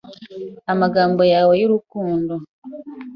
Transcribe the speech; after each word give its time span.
Amagambo 0.71 1.21
yawe 1.33 1.53
y’urukundo 1.61 2.33